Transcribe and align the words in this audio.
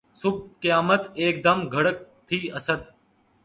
صبح 0.21 0.39
قیامت 0.61 1.01
ایک 1.19 1.35
دم 1.45 1.59
گرگ 1.73 1.97
تھی 2.27 2.39
اسدؔ 2.57 2.81